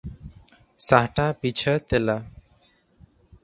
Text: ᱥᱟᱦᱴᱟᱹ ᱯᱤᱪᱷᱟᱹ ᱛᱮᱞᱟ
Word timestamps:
ᱥᱟᱦᱴᱟᱹ 0.87 1.25
ᱯᱤᱪᱷᱟᱹ 1.39 1.73
ᱛᱮᱞᱟ 1.89 2.17